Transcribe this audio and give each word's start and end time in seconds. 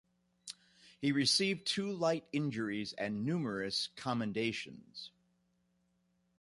He 0.99 1.11
received 1.11 1.67
two 1.67 1.91
light 1.93 2.25
injuries 2.33 2.93
and 2.93 3.23
numerous 3.23 3.89
commendations. 3.95 5.11